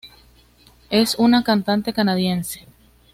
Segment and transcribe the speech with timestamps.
[0.89, 2.65] Es una cantante canadiense.